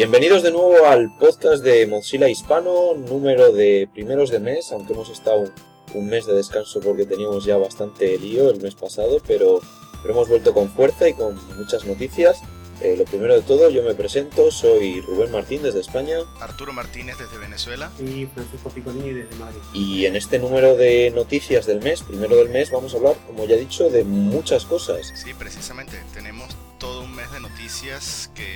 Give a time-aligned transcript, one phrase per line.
[0.00, 5.10] Bienvenidos de nuevo al podcast de Mozilla Hispano, número de primeros de mes, aunque hemos
[5.10, 5.44] estado
[5.92, 9.60] un mes de descanso porque teníamos ya bastante lío el mes pasado, pero,
[10.00, 12.40] pero hemos vuelto con fuerza y con muchas noticias.
[12.80, 16.16] Eh, lo primero de todo, yo me presento, soy Rubén Martín desde España.
[16.40, 17.90] Arturo Martínez desde Venezuela.
[17.98, 19.60] Y Francisco Picolini desde Madrid.
[19.74, 23.44] Y en este número de noticias del mes, primero del mes, vamos a hablar, como
[23.44, 25.12] ya he dicho, de muchas cosas.
[25.14, 28.46] Sí, precisamente, tenemos todo un mes de noticias que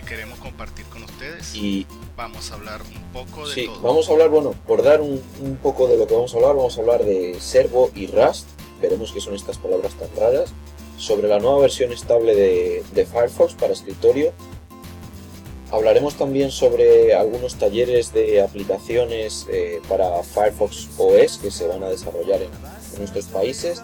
[0.00, 1.54] queremos compartir con ustedes.
[1.54, 3.80] Y vamos a hablar un poco de sí, todo.
[3.82, 6.56] vamos a hablar, bueno, por dar un, un poco de lo que vamos a hablar,
[6.56, 8.46] vamos a hablar de Servo y Rust.
[8.80, 10.52] Veremos qué son estas palabras tan raras.
[10.98, 14.32] Sobre la nueva versión estable de, de Firefox para escritorio.
[15.70, 21.88] Hablaremos también sobre algunos talleres de aplicaciones eh, para Firefox OS que se van a
[21.88, 22.50] desarrollar en,
[22.92, 23.82] en nuestros países.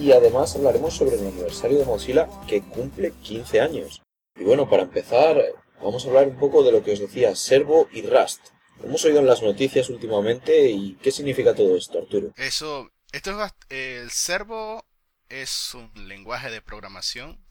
[0.00, 4.02] Y además hablaremos sobre el aniversario de Mozilla que cumple 15 años.
[4.36, 5.36] Y bueno, para empezar,
[5.82, 8.40] vamos a hablar un poco de lo que os decía, Servo y Rust.
[8.82, 12.32] Hemos oído en las noticias últimamente y ¿qué significa todo esto, Arturo?
[12.36, 14.84] Eso, esto es el Servo
[15.28, 17.42] es un lenguaje de programación,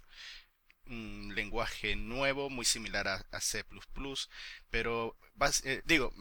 [0.86, 3.64] un lenguaje nuevo, muy similar a, C++,
[4.70, 5.18] pero
[5.64, 6.14] eh, digo,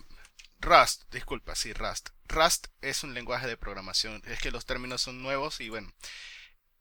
[0.60, 2.10] Rust, disculpa, sí, Rust.
[2.28, 5.92] Rust es un lenguaje de programación, es que los términos son nuevos y bueno.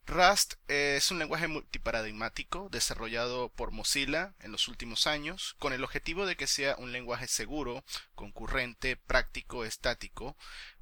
[0.09, 6.25] Rust es un lenguaje multiparadigmático desarrollado por Mozilla en los últimos años con el objetivo
[6.25, 7.83] de que sea un lenguaje seguro,
[8.16, 10.35] concurrente, práctico, estático,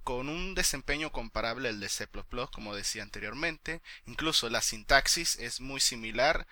[0.06, 2.08] con un desempeño comparable al de C++,
[2.54, 3.82] como decía anteriormente.
[4.06, 6.48] Incluso la sintaxis es muy similar,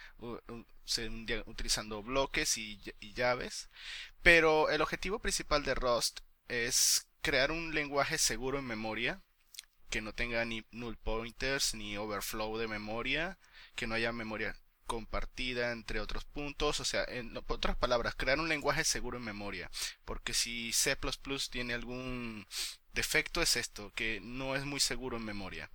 [1.45, 2.81] utilizando bloques y
[3.13, 3.69] llaves.
[4.21, 9.21] Pero el objetivo principal de Rust es crear un lenguaje seguro en memoria,
[9.95, 13.38] que no tenga ni null pointers ni overflow de memoria,
[13.75, 14.53] que no haya memoria
[14.85, 19.72] compartida entre otros puntos, o sea, en otras palabras, crear un lenguaje seguro en memoria,
[20.03, 20.97] porque si C++
[21.50, 22.45] tiene algún
[22.91, 25.72] defecto es esto, que no es muy seguro en memoria.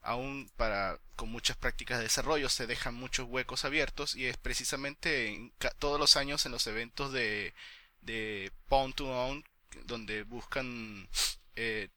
[0.00, 5.28] Aún para con muchas prácticas de desarrollo se dejan muchos huecos abiertos y es precisamente
[5.28, 7.54] en todos los años en los eventos de
[8.00, 9.44] de Pwn to Own
[9.84, 11.08] donde buscan
[11.54, 11.90] eh,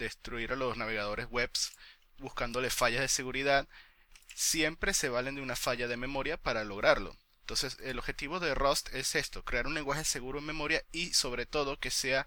[0.00, 1.72] destruir a los navegadores webs
[2.18, 3.68] buscándole fallas de seguridad
[4.34, 7.16] siempre se valen de una falla de memoria para lograrlo.
[7.40, 11.46] Entonces, el objetivo de Rust es esto, crear un lenguaje seguro en memoria y sobre
[11.46, 12.26] todo que sea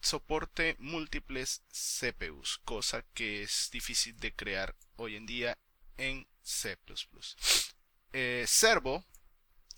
[0.00, 5.56] soporte múltiples CPUs, cosa que es difícil de crear hoy en día
[5.98, 6.76] en C++.
[8.12, 9.04] Eh, Servo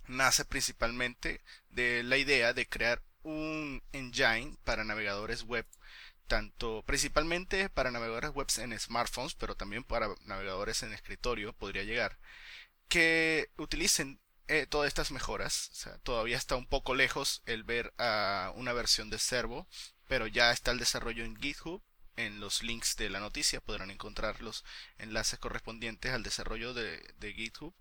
[0.06, 5.66] nace principalmente de la idea de crear un engine para navegadores web
[6.26, 12.18] tanto principalmente para navegadores web en smartphones, pero también para navegadores en escritorio podría llegar,
[12.88, 15.70] que utilicen eh, todas estas mejoras.
[15.72, 19.66] O sea, todavía está un poco lejos el ver a una versión de Servo,
[20.06, 21.82] pero ya está el desarrollo en GitHub.
[22.16, 24.64] En los links de la noticia podrán encontrar los
[24.98, 27.74] enlaces correspondientes al desarrollo de, de GitHub,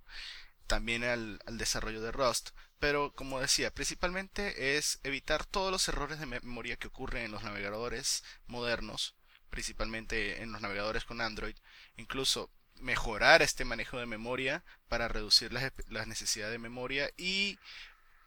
[0.68, 2.51] también al, desarrollo de Rust.
[2.79, 7.44] Pero como decía, principalmente es evitar todos los errores de memoria que ocurren en los
[7.44, 9.16] navegadores modernos,
[9.50, 11.56] principalmente en los navegadores con Android,
[11.96, 17.57] incluso mejorar este manejo de memoria para reducir las, las necesidades de memoria y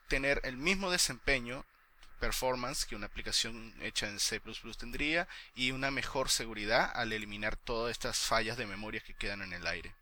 [0.09, 1.67] tener el mismo desempeño
[2.21, 4.41] performance que una aplicación hecha en C++
[4.79, 9.53] tendría y una mejor seguridad al eliminar todas estas fallas de memoria que quedan en
[9.53, 9.95] el aire.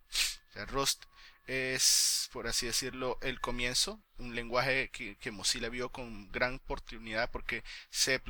[0.68, 1.04] Rust
[1.46, 7.30] es, por así decirlo, el comienzo, un lenguaje que, que, Mozilla vio con gran oportunidad
[7.30, 8.20] porque C++,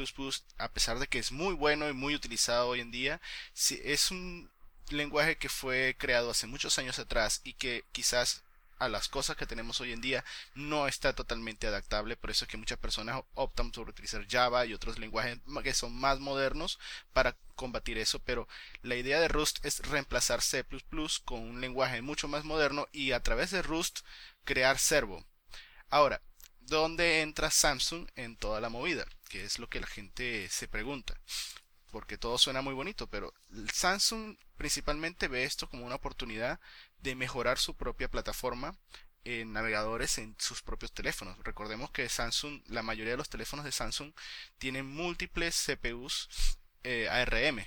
[0.58, 3.20] a pesar de que es muy bueno y muy utilizado hoy en día,
[3.54, 4.50] es un
[4.90, 8.44] lenguaje que fue creado hace muchos años atrás y que quizás
[8.78, 10.24] a las cosas que tenemos hoy en día
[10.54, 14.74] no está totalmente adaptable, por eso es que muchas personas optan por utilizar Java y
[14.74, 16.78] otros lenguajes que son más modernos
[17.12, 18.48] para combatir eso, pero
[18.82, 20.64] la idea de Rust es reemplazar C++
[21.24, 24.00] con un lenguaje mucho más moderno y a través de Rust
[24.44, 25.24] crear Servo.
[25.88, 26.20] Ahora,
[26.60, 29.06] ¿dónde entra Samsung en toda la movida?
[29.28, 31.18] Que es lo que la gente se pregunta.
[31.90, 33.32] Porque todo suena muy bonito, pero
[33.72, 36.58] Samsung principalmente ve esto como una oportunidad
[37.04, 38.74] de mejorar su propia plataforma
[39.24, 41.38] en navegadores en sus propios teléfonos.
[41.44, 44.12] Recordemos que Samsung, la mayoría de los teléfonos de Samsung
[44.58, 46.28] tienen múltiples CPUs
[46.82, 47.66] eh, ARM,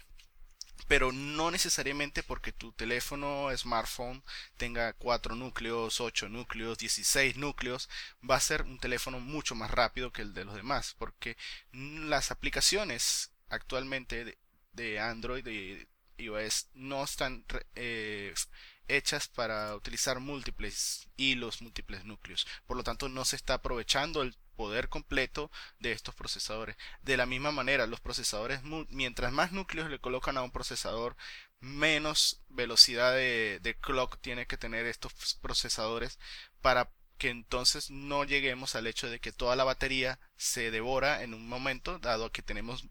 [0.87, 4.23] pero no necesariamente porque tu teléfono smartphone
[4.57, 7.89] tenga 4 núcleos, 8 núcleos, 16 núcleos,
[8.27, 11.37] va a ser un teléfono mucho más rápido que el de los demás, porque
[11.71, 14.39] las aplicaciones actualmente
[14.71, 15.87] de, Android y
[16.17, 17.45] iOS no están
[17.75, 18.33] eh,
[18.87, 22.47] hechas para utilizar múltiples hilos, múltiples núcleos.
[22.65, 26.75] Por lo tanto, no se está aprovechando el poder completo de estos procesadores.
[27.01, 31.15] De la misma manera, los procesadores, mientras más núcleos le colocan a un procesador,
[31.59, 36.19] menos velocidad de, de clock tiene que tener estos procesadores
[36.61, 41.33] para que entonces no lleguemos al hecho de que toda la batería se devora en
[41.33, 42.85] un momento, dado que tenemos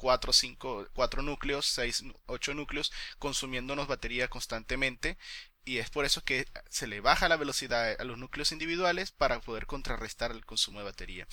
[0.00, 5.18] 4, 5, 4 núcleos, 6, 8 núcleos, consumiéndonos batería constantemente.
[5.64, 9.40] Y es por eso que se le baja la velocidad a los núcleos individuales para
[9.40, 11.28] poder contrarrestar el consumo de batería.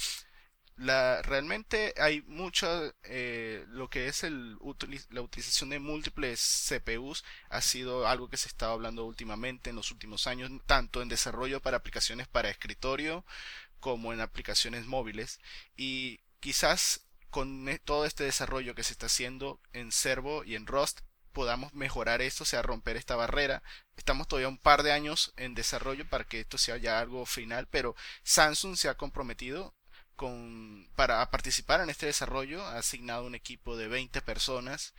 [0.76, 4.58] La, realmente hay mucho, eh, lo que es el,
[5.12, 9.92] la utilización de múltiples CPUs ha sido algo que se estaba hablando últimamente en los
[9.92, 13.26] últimos años, tanto en desarrollo para aplicaciones para escritorio
[13.80, 15.40] como en aplicaciones móviles.
[15.78, 20.68] Y quizás con e, todo este desarrollo que se está haciendo en Servo y en
[20.68, 21.02] Rust
[21.34, 23.62] podamos mejorar esto, o sea, romper esta barrera.
[23.96, 27.68] Estamos todavía un par de años en desarrollo para que esto sea ya algo final,
[27.70, 29.76] pero Samsung se ha comprometido
[30.16, 34.96] con, para participar en este desarrollo, ha asignado un equipo de 20 personas.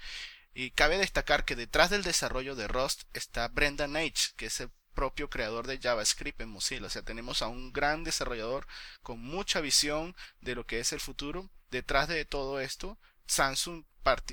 [0.54, 4.70] Y cabe destacar que detrás del desarrollo de Rust está Brendan H, que es el
[4.98, 6.86] propio creador de JavaScript en Mozilla.
[6.86, 8.66] O sea, tenemos a un gran desarrollador
[9.00, 12.98] con mucha visión de lo que es el futuro detrás de todo esto,
[13.28, 13.84] Samsung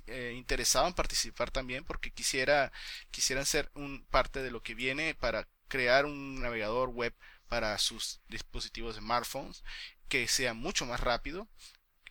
[0.08, 2.72] eh, interesado en participar también porque quisiera
[3.12, 7.14] quisieran ser un parte de lo que viene para crear un navegador web
[7.48, 9.64] para sus dispositivos smartphones
[10.08, 11.48] que sea mucho más rápido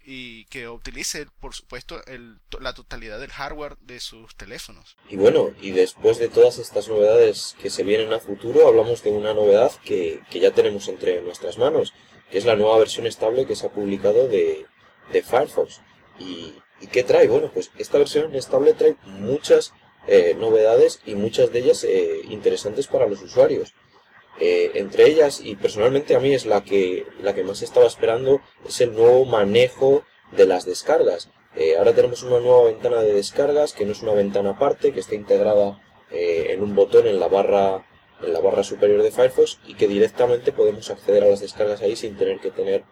[0.05, 2.01] y que utilice, por supuesto,
[2.61, 4.97] la totalidad del hardware de sus teléfonos.
[5.09, 9.11] Y bueno, y después de todas estas novedades que se vienen a futuro, hablamos de
[9.11, 11.93] una novedad que, que ya tenemos entre nuestras manos,
[12.31, 14.67] que es la nueva versión estable que se ha publicado de,
[15.13, 15.81] de Firefox.
[16.19, 16.55] ¿Y,
[16.93, 17.29] qué trae?
[17.29, 19.73] Bueno, pues esta versión estable trae muchas
[20.07, 23.73] eh, novedades y muchas de ellas eh, interesantes para los usuarios.
[24.41, 28.41] Eh, entre ellas, y personalmente a mí es la que, la que más estaba esperando,
[28.67, 31.31] es el nuevo manejo de las descargas.
[31.79, 35.15] ahora tenemos una nueva ventana de descargas que no es una ventana aparte, que está
[35.15, 37.85] integrada en un botón en la barra
[38.23, 41.97] en la barra superior de Firefox y que directamente podemos acceder a las descargas ahí
[41.97, 42.85] sin tener que tener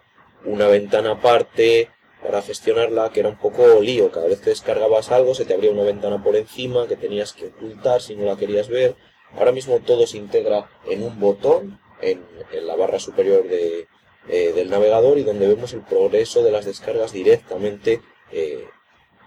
[0.45, 1.89] una ventana aparte
[2.23, 4.11] para gestionarla, que era un poco lío.
[4.11, 7.47] Cada vez que descargabas algo se te abría una ventana por encima que tenías que
[7.47, 8.95] ocultar si no la querías ver.
[9.37, 12.25] Ahora mismo todo se integra en un botón en,
[12.67, 13.89] la barra superior de,
[14.29, 18.69] eh, del navegador y donde vemos el progreso de las descargas directamente eh,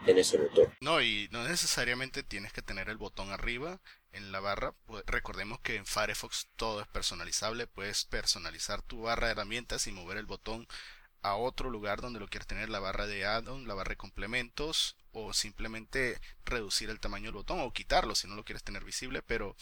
[0.05, 0.73] en ese botón.
[0.81, 3.79] No, y no necesariamente tienes que tener el botón arriba
[4.13, 4.73] en la barra.
[4.85, 7.67] Pues, recordemos que en Firefox todo es personalizable.
[7.67, 10.67] Puedes personalizar tu barra de herramientas y mover el botón
[11.21, 14.95] a otro lugar donde lo quieras tener, la barra de add-on, la barra de complementos,
[15.11, 19.23] o simplemente reducir el tamaño del botón o quitarlo si no lo quieres tener visible,
[19.23, 19.55] pero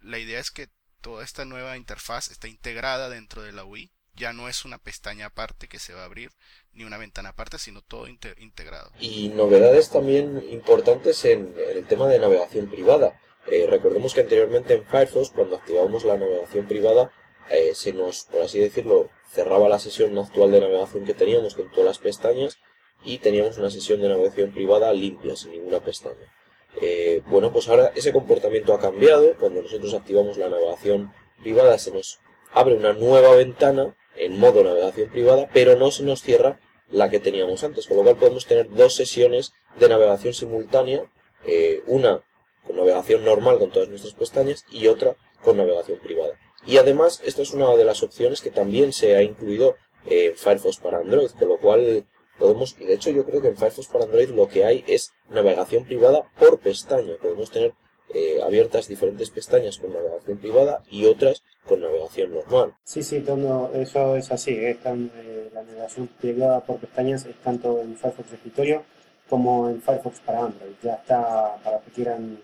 [0.00, 0.68] la idea es que
[1.00, 5.26] toda esta nueva interfaz está integrada dentro de la UI, ya no es una pestaña
[5.26, 6.30] aparte que se va a abrir,
[6.72, 8.92] ni una ventana aparte, sino todo integrado.
[8.98, 13.18] Y novedades también importantes en, el tema de navegación privada.
[13.46, 17.12] Eh, recordemos que anteriormente en Firefox, cuando activábamos la navegación privada,
[17.50, 21.70] eh, se nos, por así decirlo, cerraba la sesión actual de navegación que teníamos con
[21.70, 22.58] todas las pestañas
[23.04, 26.32] y teníamos una sesión de navegación privada limpia, sin ninguna pestaña.
[26.80, 29.34] Eh, bueno, pues ahora ese comportamiento ha cambiado.
[29.38, 32.20] Cuando nosotros activamos la navegación privada se nos
[32.52, 37.20] abre una nueva ventana en modo navegación privada, pero no se nos cierra la que
[37.20, 41.04] teníamos antes, con lo cual podemos tener dos sesiones de navegación simultánea,
[41.46, 42.22] eh, una
[42.66, 46.34] con navegación normal con todas nuestras pestañas y otra con navegación privada.
[46.66, 50.78] Y además, esta es una de las opciones que también se ha incluido en Firefox
[50.78, 52.04] para Android, con lo cual
[52.40, 55.12] podemos, y de hecho yo creo que en Firefox para Android lo que hay es
[55.28, 57.12] navegación privada por pestaña.
[57.20, 57.74] Podemos tener
[58.12, 62.74] eh, abiertas diferentes pestañas con navegación privada y otras con navegación normal.
[62.82, 64.52] Sí, sí, todo eso es así.
[64.52, 64.76] ¿eh?
[64.84, 68.82] eh, la navegación privada por pestañas es tanto en Firefox de escritorio
[69.28, 70.72] como en Firefox para Android.
[70.82, 72.40] Ya está para que quieran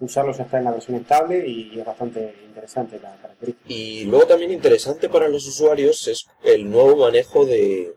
[0.00, 3.66] usarlo ya está en la versión estable y es bastante interesante la característica.
[3.68, 7.94] Y luego también interesante para los usuarios es el nuevo manejo de,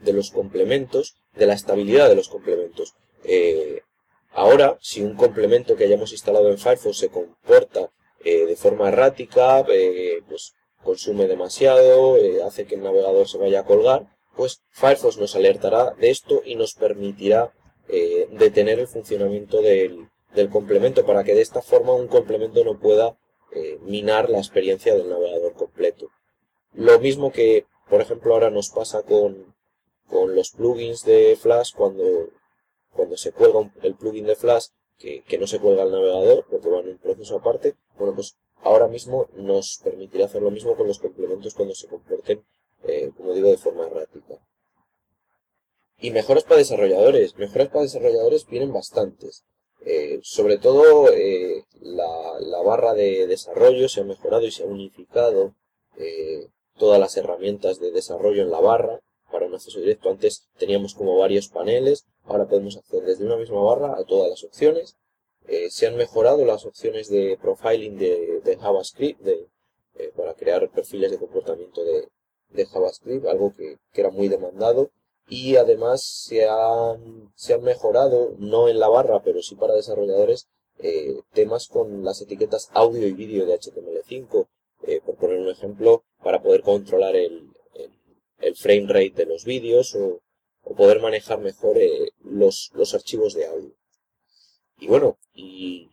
[0.00, 2.94] de los complementos, de la estabilidad de los complementos.
[3.24, 3.82] Eh,
[4.32, 7.90] ahora, si un complemento que hayamos instalado en Firefox se comporta
[8.24, 13.64] eh, de forma errática, eh, pues consume demasiado, hace que el navegador se vaya a
[13.64, 17.52] colgar, pues Firefox nos alertará de esto y nos permitirá
[18.32, 23.16] detener el funcionamiento del, del complemento para que de esta forma un complemento no pueda
[23.82, 26.10] minar la experiencia del navegador completo.
[26.74, 29.55] Lo mismo que, por ejemplo, ahora nos pasa con,
[30.08, 32.30] con los plugins de Flash cuando,
[32.90, 36.68] cuando se cuelga el plugin de Flash que, que no se cuelga el navegador porque
[36.68, 37.76] va en un proceso aparte.
[37.98, 42.44] Bueno, pues ahora mismo nos permitirá hacer lo mismo con los complementos cuando se comporten,
[42.84, 44.38] eh, como digo, de forma errática.
[45.98, 47.36] Y mejoras para desarrolladores.
[47.36, 49.44] Mejoras para desarrolladores vienen bastantes.
[49.84, 55.54] Eh, sobre todo eh, la, barra de desarrollo se ha mejorado y se ha unificado
[56.76, 60.10] todas las herramientas de desarrollo en la barra para un acceso directo.
[60.10, 64.44] Antes teníamos como varios paneles, ahora podemos acceder desde una misma barra a todas las
[64.44, 64.96] opciones.
[65.48, 69.46] Eh, se han mejorado las opciones de profiling de, JavaScript eh,
[70.16, 72.08] para crear perfiles de comportamiento de,
[72.66, 74.90] JavaScript, algo que, era muy demandado.
[75.28, 80.48] Y además se han, se han mejorado, no en la barra, pero sí para desarrolladores,
[80.78, 84.46] eh, temas con las etiquetas audio y vídeo de HTML5,
[85.04, 87.55] por poner un ejemplo, para poder controlar el,
[88.46, 90.20] el frame rate de los vídeos o,
[90.76, 93.72] poder manejar mejor eh, los, archivos de audio.
[94.80, 95.88] Y bueno, y,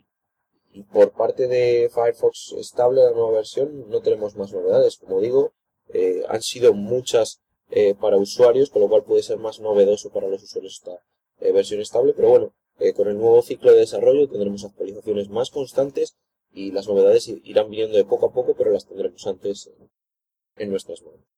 [0.92, 4.98] por parte de Firefox estable, la nueva versión, no tenemos más novedades.
[4.98, 5.54] Como digo,
[5.90, 10.28] eh, han sido muchas eh, para usuarios, con lo cual puede ser más novedoso para
[10.28, 11.04] los usuarios esta
[11.40, 12.14] versión estable.
[12.16, 12.54] Pero bueno,
[12.96, 16.16] con el nuevo ciclo de desarrollo tendremos actualizaciones más constantes
[16.52, 19.70] y las novedades irán viniendo de poco a poco, pero las tendremos antes
[20.56, 21.33] en nuestras manos.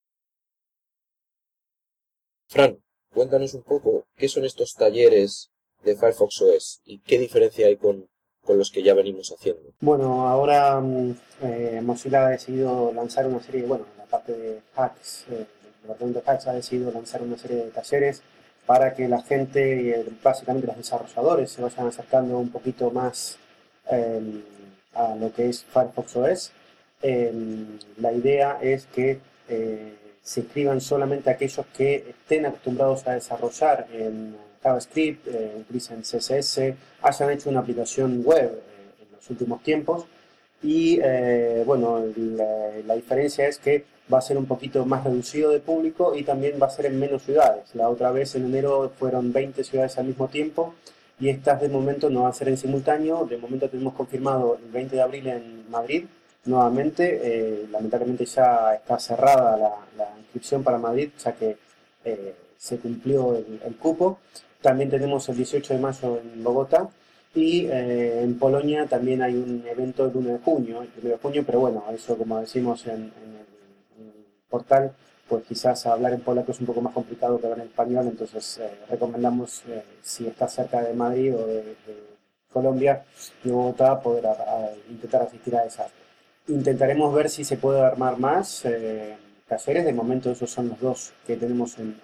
[2.47, 2.77] Fran,
[3.13, 5.51] cuéntanos un poco qué son estos talleres
[5.83, 8.07] de Firefox OS y qué diferencia hay con,
[8.47, 9.73] los que ya venimos haciendo.
[9.79, 15.25] Bueno, ahora mm, eh, Mozilla ha decidido lanzar una serie, bueno, la parte de hacks,
[15.31, 15.45] eh,
[15.81, 18.21] departamento de hacks ha decidido lanzar una serie de talleres
[18.65, 23.37] para que la gente, eh, básicamente los desarrolladores, se vayan acercando un poquito más
[23.89, 24.43] em,
[24.93, 26.51] a lo que es Firefox OS.
[27.01, 29.93] Em, la idea es que eh,
[30.25, 37.29] se escriban solamente aquellos que estén acostumbrados a desarrollar en JavaScript, eh, utilicen CSS, hayan
[37.29, 40.05] hecho una aplicación web eh, en los últimos tiempos.
[40.63, 42.03] Y eh, bueno,
[42.87, 46.55] la, diferencia es que va a ser un poquito más reducido de público y también
[46.59, 47.75] va a ser en menos ciudades.
[47.75, 50.73] La otra vez en enero fueron 20 ciudades al mismo tiempo
[51.19, 53.27] y estas de momento no van a ser en simultáneo.
[53.29, 56.05] De momento tenemos confirmado el 20 de abril en Madrid
[56.45, 57.19] nuevamente.
[57.23, 59.57] Eh, lamentablemente ya está cerrada
[59.97, 61.57] la, inscripción para Madrid, ya que
[62.03, 64.19] eh, se cumplió el, cupo.
[64.61, 66.89] También tenemos el 18 de mayo en Bogotá
[67.33, 71.17] y eh, en Polonia también hay un evento el 1 de junio, el 1 de
[71.17, 73.45] junio, pero bueno, eso como decimos en, el,
[74.49, 74.93] portal,
[75.27, 78.61] pues quizás hablar en polaco es un poco más complicado que hablar en español, entonces
[78.89, 79.63] recomendamos
[80.01, 81.75] si está cerca de Madrid o de,
[82.51, 83.03] Colombia
[83.43, 84.23] y Bogotá poder
[84.89, 85.91] intentar asistir a esas
[86.47, 89.17] Intentaremos ver si se puede armar más eh,
[89.49, 91.99] De momento esos son los dos que tenemos en,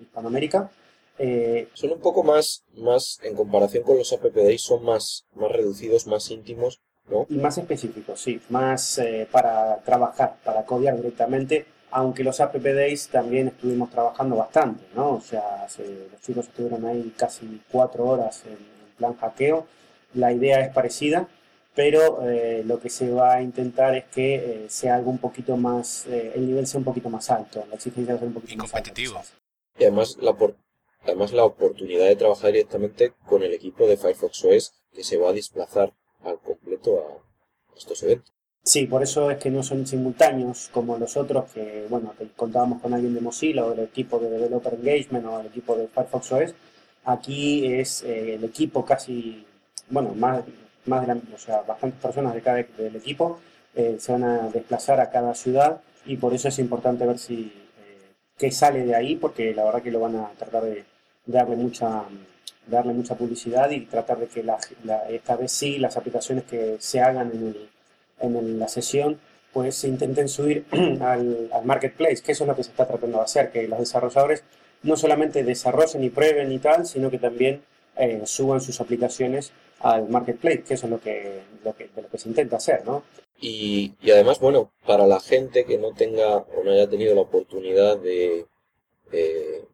[0.00, 0.70] Hispanoamérica.
[1.18, 5.52] Eh, son un poco más, más, en comparación con los App Days, son más, más
[5.52, 7.26] reducidos, más íntimos, ¿no?
[7.28, 8.40] Y más específicos, sí.
[8.48, 11.66] Más eh, para trabajar, para codear directamente.
[11.90, 15.12] Aunque los App Days también estuvimos trabajando bastante, ¿no?
[15.12, 19.66] O sea, los chicos estuvieron ahí casi cuatro horas en, en plan hackeo.
[20.14, 21.28] La idea es parecida
[21.74, 25.56] pero eh, lo que se va a intentar es que eh, sea algo un poquito
[25.56, 28.70] más, eh, el nivel sea un poquito más alto, la exigencia sea un poquito más
[28.70, 29.20] competitivo.
[29.78, 30.36] Y además la,
[31.04, 35.30] además la oportunidad de trabajar directamente con el equipo de Firefox OS que se va
[35.30, 38.32] a desplazar al completo a estos eventos.
[38.64, 42.80] Sí, por eso es que no son simultáneos como los otros que, bueno, que contábamos
[42.80, 46.32] con alguien de Mozilla o del equipo de Developer Engagement o el equipo de Firefox
[46.32, 46.54] OS.
[47.04, 49.44] Aquí es el equipo casi,
[49.90, 50.44] bueno, más
[50.86, 53.40] más de o sea, bastantes personas de cada del equipo
[53.74, 57.52] eh, se van a desplazar a cada ciudad y por eso es importante ver si
[57.78, 60.84] eh, qué sale de ahí, porque la verdad que lo van a tratar de,
[61.26, 62.04] darle mucha
[62.66, 64.58] darle mucha publicidad y tratar de que la,
[65.08, 67.68] esta vez sí las aplicaciones que se hagan en, el,
[68.20, 69.18] en la sesión
[69.52, 70.64] pues se intenten subir
[71.00, 73.78] al, al, marketplace, que eso es lo que se está tratando de hacer, que los
[73.78, 74.44] desarrolladores
[74.82, 77.62] no solamente desarrollen y prueben y tal, sino que también
[77.96, 82.18] eh, suban sus aplicaciones al marketplace, que eso es lo que, lo que, lo que
[82.18, 83.02] se intenta hacer, ¿no?
[83.40, 87.22] Y, y, además, bueno, para la gente que no tenga o no haya tenido la
[87.22, 88.46] oportunidad de,
[89.10, 89.64] eh,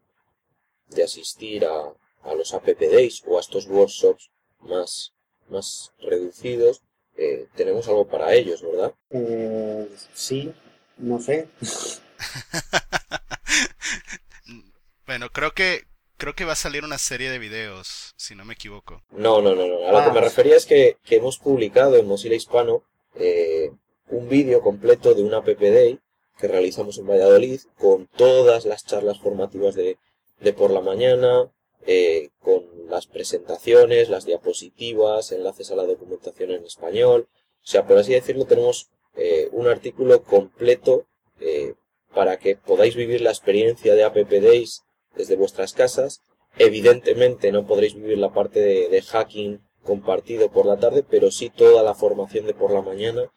[0.89, 5.13] de asistir a, a, los App Days o a estos workshops más,
[5.51, 6.81] más reducidos,
[7.17, 8.95] eh, tenemos algo para ellos, ¿verdad?
[9.11, 10.55] Eh, sí,
[10.97, 11.49] no sé.
[15.07, 15.83] bueno, creo que
[16.19, 19.03] creo que va a salir una serie de videos, si no me equivoco.
[19.13, 19.89] No, no, no, no.
[19.89, 20.23] A lo que me ah.
[20.23, 22.83] refería es que, hemos publicado en Mozilla Hispano
[23.15, 23.71] eh,
[24.09, 25.99] un vídeo completo de una PPD
[26.39, 29.97] que realizamos en Valladolid con todas las charlas formativas de,
[30.41, 31.51] de por la mañana,
[31.87, 37.29] eh, con las presentaciones, las diapositivas, enlaces a la documentación en español.
[37.63, 41.07] O sea, por así decirlo, tenemos eh, un artículo completo
[41.41, 41.75] eh,
[42.15, 44.83] para que podáis vivir la experiencia de App Days
[45.17, 46.23] desde vuestras casas.
[46.59, 51.83] Evidentemente no podréis vivir la parte de, hacking compartido por la tarde, pero sí toda
[51.83, 53.31] la formación de por la mañana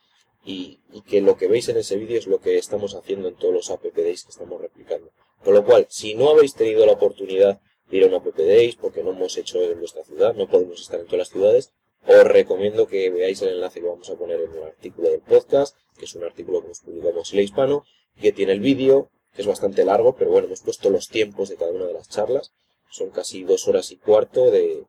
[0.44, 3.54] y, que lo que veis en ese vídeo es lo que estamos haciendo en todos
[3.54, 5.12] los App Days que estamos replicando.
[5.44, 7.60] Con lo cual, si no habéis tenido la oportunidad
[7.90, 10.82] de ir a un App Days, porque no hemos hecho en vuestra ciudad, no podemos
[10.82, 11.74] estar en todas las ciudades,
[12.08, 15.78] os recomiendo que veáis el enlace que vamos a poner en el artículo del podcast,
[15.98, 17.84] que es un artículo que nos publicamos en el hispano,
[18.20, 21.72] que tiene el vídeo, es bastante largo, pero bueno, hemos puesto los tiempos de cada
[21.72, 22.52] una de las charlas.
[22.90, 24.86] Son casi dos horas y cuarto de,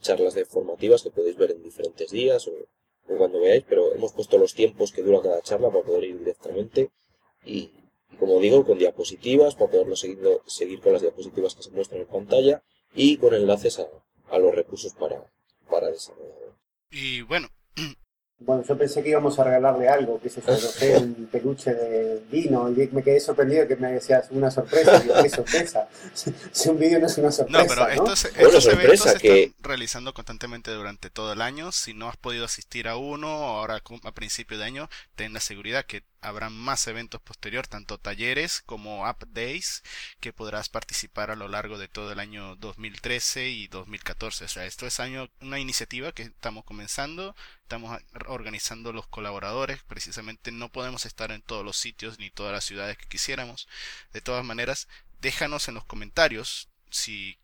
[0.00, 2.52] charlas de formativas que podéis ver en diferentes días o,
[3.18, 6.90] cuando veáis, pero hemos puesto los tiempos que dura cada charla para poder ir directamente
[7.44, 7.70] y,
[8.18, 12.06] como digo, con diapositivas para poderlo seguir, seguir con las diapositivas que se muestran en
[12.06, 12.62] pantalla
[12.94, 13.88] y con enlaces a,
[14.30, 15.30] a los recursos para,
[15.68, 16.56] para desarrollar.
[16.90, 17.48] Y bueno,
[18.44, 22.70] bueno, yo pensé que íbamos a regalarle algo, que se yo, un peluche de vino,
[22.70, 24.98] y me quedé sorprendido que me decías una sorpresa.
[25.00, 25.88] Digo, ¿qué sorpresa?
[26.52, 27.62] si un vídeo no es una sorpresa.
[27.62, 31.72] No, pero estos, estos eventos se están realizando constantemente durante todo el año.
[31.72, 35.84] Si no has podido asistir a uno, ahora a principio de año, ten la seguridad
[35.84, 39.82] que habrá más eventos posterior, tanto talleres como App Days,
[40.20, 44.44] que podrás participar a lo largo de todo el año 2013 y 2014.
[44.44, 50.52] O sea, esto es año, una iniciativa que estamos comenzando, estamos organizando los colaboradores, precisamente
[50.52, 53.68] no podemos estar en todos los sitios ni todas las ciudades que quisiéramos.
[54.12, 54.88] De todas maneras,
[55.20, 57.38] déjanos en los comentarios si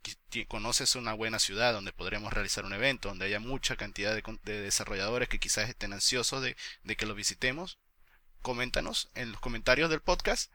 [0.46, 5.28] conoces una buena ciudad donde podremos realizar un evento, donde haya mucha cantidad de, desarrolladores
[5.28, 7.78] que quizás estén ansiosos de, de que lo visitemos,
[8.42, 10.52] coméntanos en los comentarios del podcast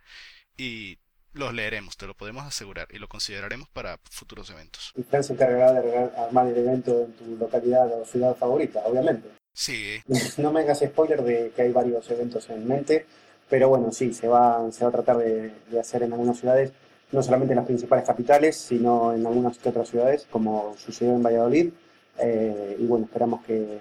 [0.58, 1.00] y
[1.34, 4.94] los leeremos, te lo podemos asegurar y lo consideraremos para futuros eventos.
[4.96, 9.30] Y Fran se encargará de armar el evento en tu localidad o ciudad favorita, obviamente.
[9.54, 9.98] Sí.
[10.38, 13.06] no me hagas spoiler de que hay varios eventos en mente,
[13.50, 16.72] pero bueno, sí, se va, se va a tratar de, hacer en algunas ciudades,
[17.12, 21.74] no solamente en las principales capitales, sino en algunas otras ciudades, como sucedió en Valladolid.
[22.20, 23.80] Eh, y bueno, esperamos que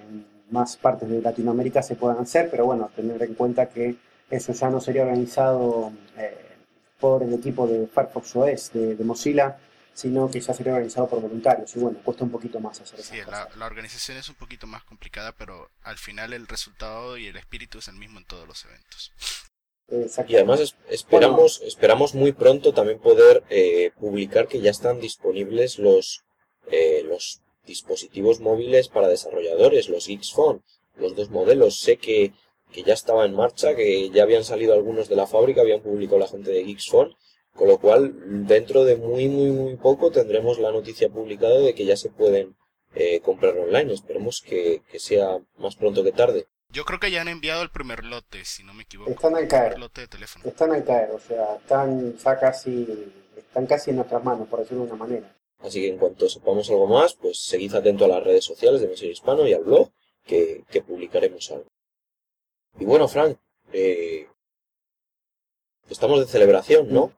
[0.53, 3.95] más partes de Latinoamérica se puedan hacer, pero bueno, tener en cuenta que
[4.29, 6.55] eso ya no sería organizado eh,
[6.99, 9.57] por el equipo de Firefox OS de, Mozilla,
[9.93, 11.75] sino que ya sería organizado por voluntarios.
[11.75, 13.13] Y bueno, cuesta un poquito más hacer eso.
[13.13, 13.19] Sí,
[13.57, 17.79] la, organización es un poquito más complicada, pero al final el resultado y el espíritu
[17.79, 19.11] es el mismo en todos los eventos.
[20.27, 26.23] Y además esperamos, esperamos muy pronto también poder eh, publicar que ya están disponibles los,
[26.71, 30.61] eh, los dispositivos móviles para desarrolladores, los Xphone,
[30.95, 31.79] los dos modelos.
[31.79, 32.33] Sé que,
[32.71, 36.19] que ya estaba en marcha, que ya habían salido algunos de la fábrica, habían publicado
[36.19, 37.15] la gente de Xphone,
[37.55, 41.85] con lo cual dentro de muy, muy, muy poco tendremos la noticia publicada de que
[41.85, 42.55] ya se pueden
[42.95, 43.93] eh, comprar online.
[43.93, 46.47] Esperemos que, que, sea más pronto que tarde.
[46.69, 49.11] Yo creo que ya han enviado el primer lote, si no me equivoco.
[49.11, 49.77] Están al caer.
[49.77, 50.45] Lote de teléfono.
[50.45, 54.85] Están al caer, o sea, están ya casi, están casi en nuestras manos, por decirlo
[54.85, 55.35] de una manera.
[55.63, 58.87] Así que en cuanto sepamos algo más, pues seguid atento a las redes sociales de
[58.87, 59.89] Mesero Hispano y al blog,
[60.25, 61.65] que, publicaremos algo.
[62.79, 63.37] Y bueno, Frank,
[63.71, 64.27] eh,
[65.89, 67.13] estamos de celebración, ¿no?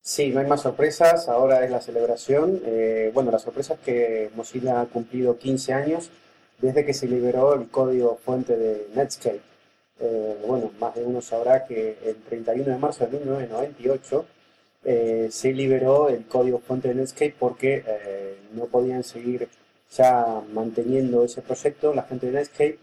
[0.00, 2.62] Sí, no hay más sorpresas, ahora es la celebración.
[2.64, 6.10] Eh, bueno, la sorpresa es que Mozilla ha cumplido 15 años
[6.60, 9.42] desde que se liberó el código fuente de Netscape.
[10.00, 14.24] Eh, bueno, más de uno sabrá que el 31 de marzo de 1998
[14.90, 19.46] eh, se liberó el código fuente de Netscape porque eh, no podían seguir
[19.94, 22.78] ya manteniendo ese proyecto la gente de Netscape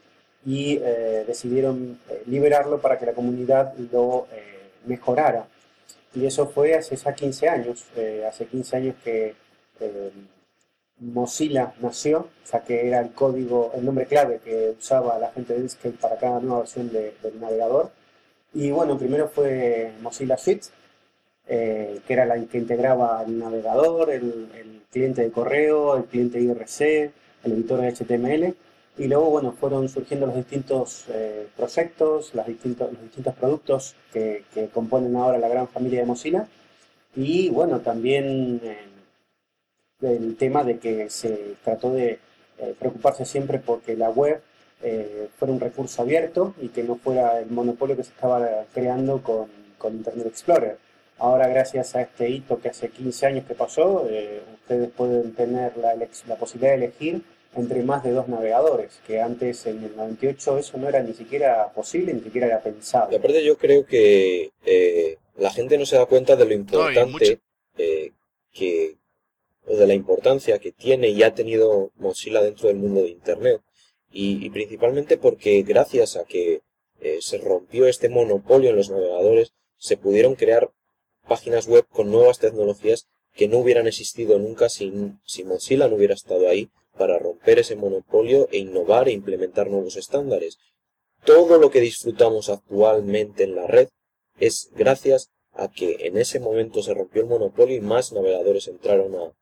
[0.46, 4.28] y eh, decidieron liberarlo para que la comunidad lo
[4.86, 5.48] mejorara.
[6.14, 7.84] Y eso fue hace ya 15 años,
[8.30, 9.34] hace 15 años que
[11.00, 15.56] Mozilla nació, o sea que era el código, el nombre clave que usaba la gente
[15.56, 17.90] de Netscape para cada nueva versión del navegador.
[18.54, 20.68] Y bueno, primero fue Mozilla Suite,
[21.48, 27.12] eh, que era la que integraba el navegador, el, cliente de correo, el cliente IRC,
[27.44, 28.56] el editor de HTML.
[28.98, 35.16] Y luego, bueno, fueron surgiendo los distintos eh, proyectos, distintos, los distintos productos que, componen
[35.18, 36.48] ahora la gran familia de Mozilla.
[37.16, 38.78] Y bueno, también eh,
[40.02, 42.20] el tema de que se trató de
[42.80, 44.42] preocuparse siempre porque la web
[45.38, 49.48] fuera un recurso abierto y que no fuera el monopolio que se estaba creando con,
[49.78, 50.85] con Internet Explorer.
[51.18, 55.78] Ahora, gracias a este hito que hace 15 años que pasó, eh, ustedes pueden tener
[55.78, 57.22] la, la, posibilidad de elegir
[57.56, 61.72] entre más de dos navegadores, que antes en el 98 eso no era ni siquiera
[61.74, 63.12] posible, ni siquiera era pensado.
[63.12, 67.40] Y aparte yo creo que eh, la gente no se da cuenta de lo importante
[67.78, 68.12] eh,
[68.52, 68.98] que,
[69.66, 73.62] o de la importancia que tiene y ha tenido Mozilla dentro del mundo de Internet.
[74.12, 76.62] Y, y principalmente porque gracias a que
[77.00, 80.72] eh, se rompió este monopolio en los navegadores, se pudieron crear
[81.28, 84.92] páginas web con nuevas tecnologías que no hubieran existido nunca si,
[85.26, 89.98] si Mozilla no hubiera estado ahí para romper ese monopolio e innovar e implementar nuevos
[89.98, 90.58] estándares.
[91.26, 93.90] Todo lo que disfrutamos actualmente en la red
[94.40, 99.16] es gracias a que en ese momento se rompió el monopolio y más navegadores entraron
[99.16, 99.34] a,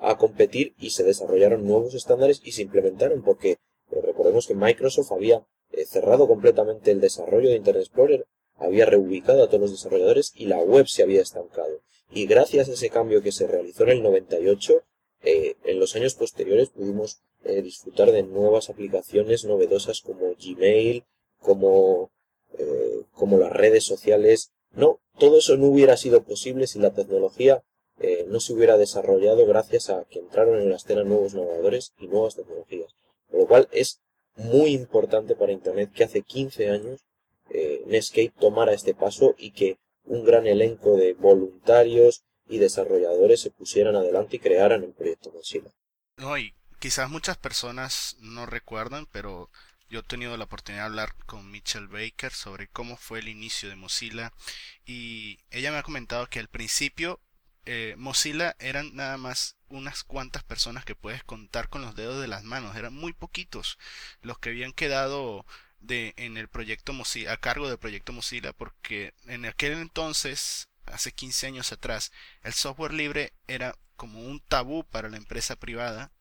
[0.00, 5.12] a, competir y se desarrollaron nuevos estándares y se implementaron porque eh, recordemos que Microsoft
[5.12, 8.26] había eh, cerrado completamente el desarrollo de Internet Explorer,
[8.58, 11.80] había reubicado a todos los desarrolladores y la web se había estancado.
[12.10, 14.82] Y gracias a ese cambio que se realizó en el 98,
[15.22, 21.04] eh, en los años posteriores pudimos disfrutar de nuevas aplicaciones novedosas como Gmail,
[21.40, 22.10] como,
[23.14, 24.50] como las redes sociales.
[24.72, 27.62] No, todo eso no hubiera sido posible si la tecnología
[28.00, 32.06] eh, no se hubiera desarrollado gracias a que entraron en la escena nuevos navegadores y
[32.06, 32.94] nuevas tecnologías.
[33.30, 34.00] Lo cual es
[34.36, 37.00] muy importante para Internet que hace 15 años
[37.50, 43.50] eh, Netscape tomara este paso y que un gran elenco de voluntarios y desarrolladores se
[43.50, 45.70] pusieran adelante y crearan el proyecto Mozilla.
[46.16, 49.50] No, y quizás muchas personas no recuerdan, pero
[49.90, 53.68] yo he tenido la oportunidad de hablar con Mitchell Baker sobre cómo fue el inicio
[53.68, 54.32] de Mozilla
[54.84, 57.20] y ella me ha comentado que al principio
[57.64, 62.28] eh, Mozilla eran nada más unas cuantas personas que puedes contar con los dedos de
[62.28, 63.78] las manos, eran muy poquitos
[64.22, 65.46] los que habían quedado
[65.80, 71.12] de, en el proyecto Mozilla, a cargo del proyecto Mozilla, porque en aquel entonces, hace
[71.12, 72.12] 15 años atrás,
[72.42, 76.12] el software libre era como un tabú para la empresa privada,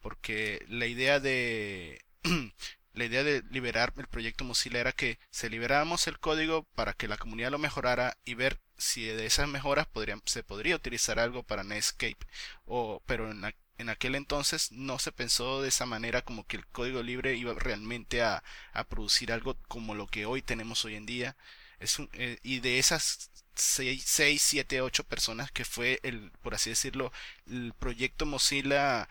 [0.00, 2.04] porque la idea de
[2.92, 7.08] la idea de liberar el proyecto Mozilla era que se liberáramos el código para que
[7.08, 9.86] la comunidad lo mejorara y ver si de esas mejoras
[10.24, 12.18] se podría utilizar algo para Netscape.
[12.64, 13.54] O, pero en,
[13.88, 18.22] aquel entonces no se pensó de esa manera como que el código libre iba realmente
[18.22, 18.42] a,
[18.88, 21.36] producir algo como lo que hoy tenemos hoy en día.
[21.78, 27.12] Es eh, y de esas 6, 7, 8 personas que fue el, por así decirlo,
[27.46, 29.08] el proyecto Mozilla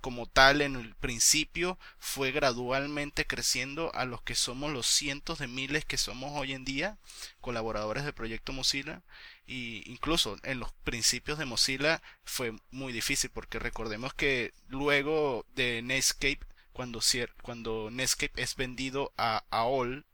[0.00, 5.46] como tal en el principio fue gradualmente creciendo a los que somos los cientos de
[5.46, 6.98] miles que somos hoy en día
[7.40, 9.02] colaboradores del proyecto Mozilla.
[9.46, 15.82] Y incluso en los principios de Mozilla fue muy difícil porque recordemos que luego de
[15.82, 16.40] Netscape
[16.72, 17.00] cuando,
[17.42, 20.06] cuando Netscape es vendido a AOL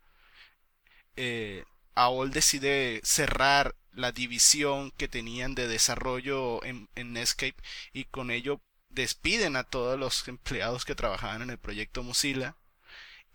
[1.17, 7.57] eh, AOL decide cerrar la división que tenían de desarrollo en Netscape
[7.95, 8.61] y con ello
[8.97, 12.57] despiden a todos los empleados que trabajaban en el proyecto Mozilla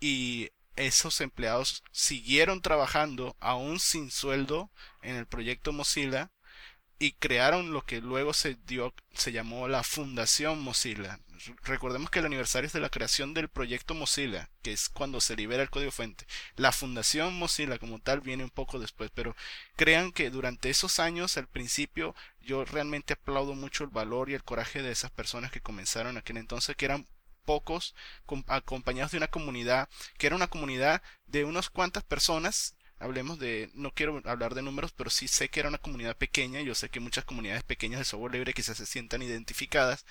[0.00, 4.72] y esos empleados siguieron trabajando aún sin sueldo
[5.02, 6.32] en el proyecto Mozilla
[7.02, 11.18] y crearon lo que luego se dio se llamó la Fundación Mozilla.
[11.64, 15.34] Recordemos que el aniversario es de la creación del proyecto Mozilla, que es cuando se
[15.34, 16.28] libera el código fuente.
[16.54, 19.34] La Fundación Mozilla como tal viene un poco después, pero
[19.74, 24.44] crean que durante esos años al principio yo realmente aplaudo mucho el valor y el
[24.44, 27.08] coraje de esas personas que comenzaron aquel entonces que eran
[27.44, 27.96] pocos
[28.46, 29.88] acompañados de una comunidad
[30.18, 34.92] que era una comunidad de unas cuantas personas hablemos de, no quiero hablar de números,
[34.92, 38.04] pero sí sé que era una comunidad pequeña, yo sé que muchas comunidades pequeñas de
[38.04, 40.06] software libre quizás se sientan identificadas,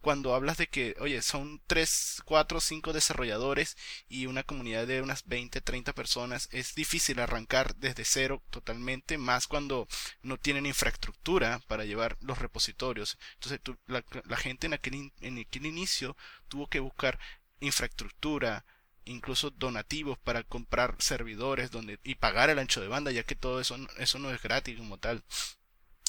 [0.00, 3.76] cuando hablas de que, oye, son 3, 4, 5 desarrolladores
[4.08, 9.46] y una comunidad de unas 20, 30 personas, es difícil arrancar desde cero totalmente, más
[9.46, 9.88] cuando
[10.22, 13.18] no tienen infraestructura para llevar los repositorios.
[13.34, 16.16] Entonces la, gente en aquel, en aquel inicio
[16.48, 17.18] tuvo que buscar
[17.60, 18.64] infraestructura,
[19.04, 23.60] incluso donativos para comprar servidores donde y pagar el ancho de banda ya que todo
[23.60, 25.24] eso eso no es gratis como tal.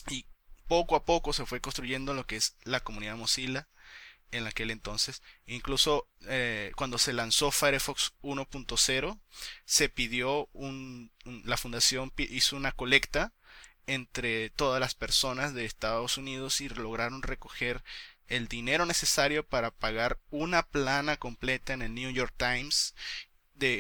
[0.10, 0.26] Y
[0.68, 3.68] poco a poco se fue construyendo lo que es la comunidad Mozilla
[4.32, 5.22] en aquel entonces.
[5.46, 9.20] Incluso eh, cuando se lanzó Firefox 1.0
[9.66, 11.12] se pidió un,
[11.44, 13.34] la fundación hizo una colecta
[13.88, 17.84] entre todas las personas de Estados Unidos y lograron recoger
[18.28, 22.96] el dinero necesario para pagar una plana completa en el New York Times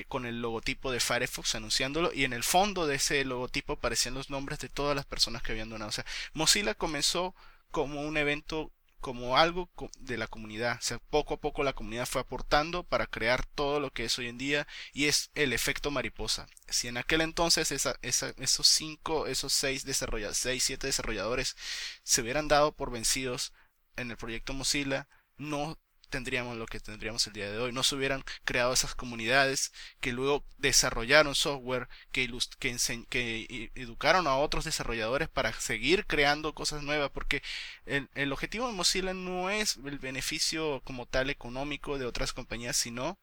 [0.08, 4.30] con el logotipo de Firefox anunciándolo y en el fondo de ese logotipo aparecían los
[4.30, 5.90] nombres de todas las personas que habían donado.
[5.90, 7.36] O sea, Mozilla comenzó
[7.72, 10.80] como un evento como algo de la comunidad.
[10.80, 14.18] O sea, poco a poco la comunidad fue aportando para crear todo lo que es
[14.18, 16.48] hoy en día y es el efecto mariposa.
[16.70, 21.56] Si en aquel entonces esos cinco, esos seis desarrolladores, seis, siete desarrolladores
[22.04, 23.54] se hubieran dado por vencidos
[23.98, 25.78] en el proyecto Mozilla, no
[26.10, 27.72] tendríamos lo que tendríamos el día de hoy.
[27.72, 34.38] No se hubieran creado esas comunidades que luego desarrollaron software, que, que, que educaron a
[34.38, 37.44] otros desarrolladores para seguir creando cosas nuevas, porque
[37.86, 42.78] el, el, objetivo de Mozilla no es el beneficio como tal económico de otras compañías,
[42.78, 43.20] sino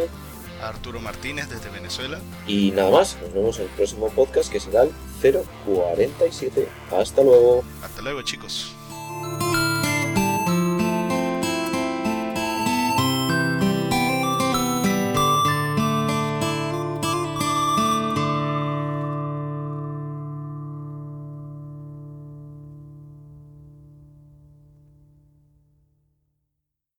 [0.62, 2.20] Arturo Martínez desde Venezuela.
[2.46, 6.68] Y nada más, nos vemos en el próximo podcast que será el 047.
[6.92, 7.64] Hasta luego.
[7.82, 8.76] Hasta luego chicos.